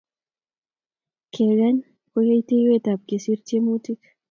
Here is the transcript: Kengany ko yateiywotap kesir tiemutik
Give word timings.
Kengany 1.33 1.79
ko 2.09 2.17
yateiywotap 2.29 2.99
kesir 3.09 3.39
tiemutik 3.47 3.99